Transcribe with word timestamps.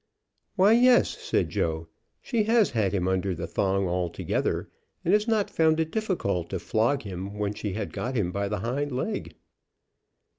"Why, 0.55 0.71
yes," 0.71 1.09
said 1.19 1.51
Joe. 1.51 1.87
"She 2.23 2.45
has 2.45 2.71
had 2.71 2.91
him 2.91 3.07
under 3.07 3.35
the 3.35 3.45
thong 3.45 3.87
altogether, 3.87 4.67
and 5.05 5.13
has 5.13 5.27
not 5.27 5.51
found 5.51 5.79
it 5.79 5.91
difficult 5.91 6.49
to 6.49 6.57
flog 6.57 7.03
him 7.03 7.35
when 7.37 7.53
she 7.53 7.73
had 7.73 7.93
got 7.93 8.15
him 8.15 8.31
by 8.31 8.49
the 8.49 8.61
hind 8.61 8.91
leg." 8.91 9.35